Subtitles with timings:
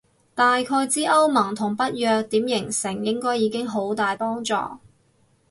[0.33, 4.55] 大概知歐盟同北約點形成應該已經好大幫助